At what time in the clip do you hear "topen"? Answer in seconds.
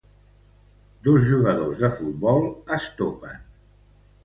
3.03-3.47